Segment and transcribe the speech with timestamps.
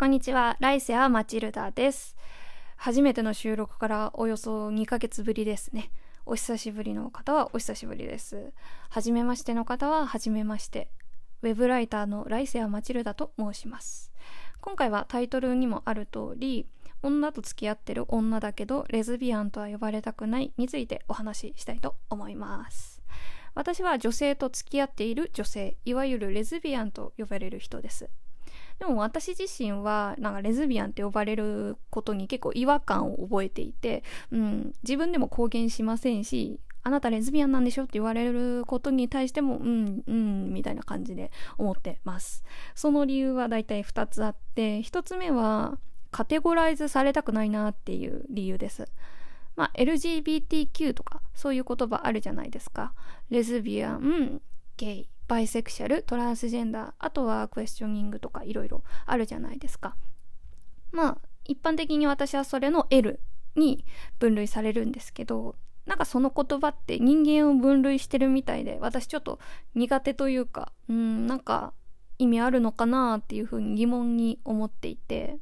[0.00, 2.16] こんにちは、ライセア・マチルダです。
[2.76, 5.92] 初めての収録からおよそ2ヶ月ぶりですね。
[6.24, 8.54] お久しぶりの方はお久しぶりです。
[8.88, 10.88] はじめましての方ははじめまして。
[11.42, 14.10] ウェブライターのライセア・マチルダと申します。
[14.62, 16.66] 今回はタイトルにもある通り、
[17.02, 23.02] 女と付き合ってる女だけどレズビアンとは呼ばれたくないについてお話ししたいと思います。
[23.54, 28.08] 私は女性と付き合っている女性いわゆるレズビアンと呼ばれる人です
[28.80, 42.42] でも私自身はなんかレズビアンって呼ばれることに結構違和感を覚えていて、うん、自分でも公言しませんしあなたレズビアンなんでしょって言われることに対しても、うん、うん、みたいな感じで思ってます。
[42.74, 45.78] その理由は大体2つあって、1つ目は、
[46.10, 48.90] カテゴライズされたくないなっていう理由です。
[49.56, 52.94] まあ、LGBTQ とかそういう言葉あるじゃないですか。
[53.28, 54.40] レズビアン、
[54.78, 59.94] ゲイ、バイセクシャル、トランスジェンダー、あとはクエスチョニングとかいろいろあるじゃないですか。
[60.90, 63.20] まあ、一般的に私はそれの L
[63.54, 63.84] に
[64.18, 65.54] 分類されるんですけど、
[65.86, 69.38] なんかその言葉って人間を分類してるみたいで、私ちょっと
[69.76, 71.74] 苦手というか、うん、なんか
[72.18, 75.38] 意味あるのかなっていうふうに疑問に思っていて、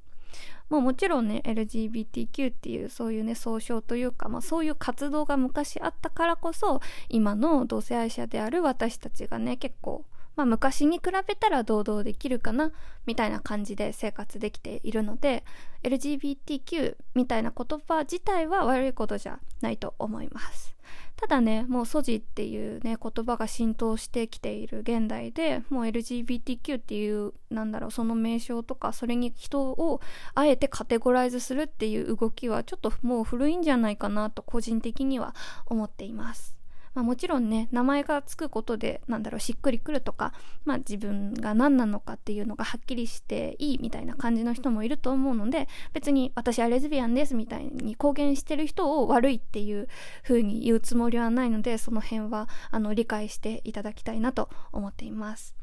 [0.69, 10.05] まあ、もちろんね LGBTQ っていうそういうね総称というか、まあ、そういう活動が昔あったからこそ今の同性愛者である私たちがね結構
[10.39, 12.71] まあ、昔に比べたら堂々できるかな
[13.07, 15.43] みたいな感じで生活できているので
[15.83, 20.77] LGBTQ みたいな言葉自体は悪いことじゃないと思います。
[21.17, 30.01] ただねもうソジっていうね言葉が浸透してきている現代でもう LGBTQ っていうなんだろうその名称とかそれに人を
[30.37, 35.35] あえてカテゴライズするっていう動きはちょっともう古いんじゃないかなと個人的には
[35.67, 36.58] 思っています。
[36.95, 40.33] まあ、もちろんね名前がつくことでなんだろうしっくりくるとか、
[40.65, 49.89] まあ、自分が何なのかっていうのがはっきりしていいみたいな感じの人もいると思うので別に私はレズビアンですみたいに公言してる人を悪いっていう
[50.23, 55.55] 風に言うつもりはないのでその辺はあの理解していただきたいなと思っています。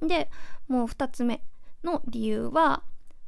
[0.00, 0.30] で
[0.68, 1.40] もう2つ目
[1.82, 2.82] の理由は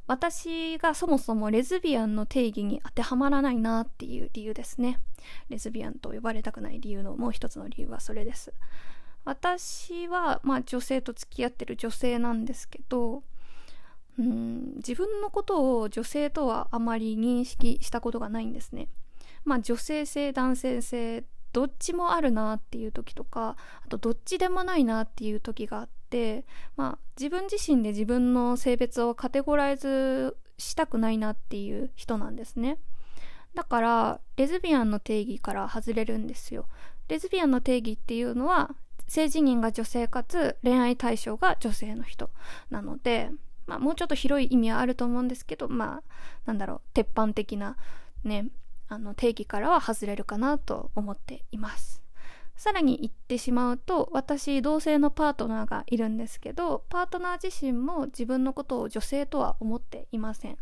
[0.07, 4.99] 私がそもそもレズビアンの定義に当てはまらないなっていう理由ですね。
[5.49, 8.53] レズビアンと呼ばれたくない理由のもう一つの理由はそれです。
[9.25, 13.23] 私は、まあ、女性と付き合ってる女性なんですけど、
[14.17, 18.87] うん、自分のことを女性とはあまり認識したことがないんですね。
[19.43, 25.96] まあ、女性性、男性性、どっちもあるなっていう時とか、あとどっちでもないなっていう時があって、
[26.75, 32.77] まあ、自分自身で自分の性別をカテゴライズしたくないなっていう人なんですね。
[33.53, 36.67] だから、レズビアンの定義から外れるんですよ。
[37.07, 38.75] レズビアンの定義っていうのは、
[39.07, 42.29] 性自認が女性かつ恋愛対象が女性の人
[42.69, 43.31] なので、
[43.65, 46.03] まあ、もうちょっと広い意味はあると思うんですけど、まあ、
[46.45, 47.77] なんだろう、鉄板的な
[48.23, 48.47] ね、
[48.89, 52.01] あの定義からは外れるかなと思っています。
[52.57, 60.57] さらに言ってしまうと私同性のパートナーがいるんですけどパートナー自身も自分のことを女性とは思っていません、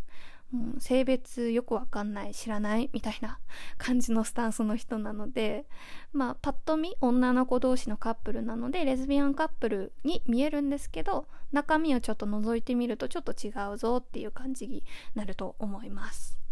[0.54, 3.40] うん、性別よくわかんない知らないみたいな
[3.78, 5.66] 感じのスタンスの人なので
[6.12, 14.84] まあパッと見女の子同士のカップルなのでレズビアンカップルに見えるんですけど中身をちょっと覗いてみるとちょっと違うぞっていう感じに
[15.16, 16.45] なると思います。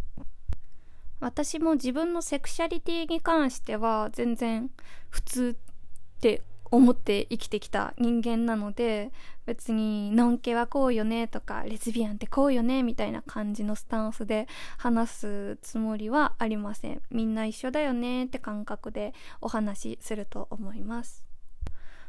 [1.23, 4.69] 私も自分のセクシャリティに関しては全然
[5.09, 9.11] 普通って思って生きてきた人間なので
[9.45, 14.47] 別にのんけはこうよねとかレズビアンってこうよねみたいな感じのスタンスで
[14.77, 17.01] 話すつもりはありません。
[17.11, 21.25] みんな一緒だよねって感覚でお話しすると思います。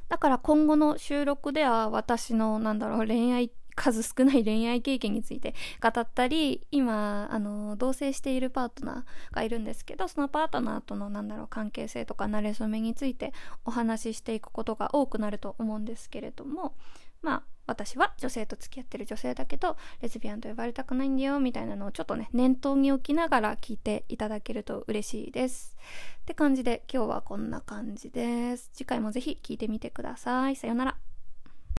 [0.08, 13.32] だから今後の収録では私のなんだろう恋愛数少ない恋愛経験について語ったり今あの同棲しているパートナーがいるんですけどそのパートナーとのなんだろう関係性とか馴れ初めについて
[13.64, 16.74] お話ししていくことが多くなると思うんですけれども
[17.22, 25.76] まあ私は女性と付き合ってる女性だけどレズビアンと呼ばれたくないんだよみたいなのをちょっとね念頭に置きながら聞いていただけると嬉しいです。
[26.22, 28.70] って感じで今日はこんな感じです。
[28.74, 30.56] 次回もぜひ聞いてみてください。
[30.56, 31.03] さようなら。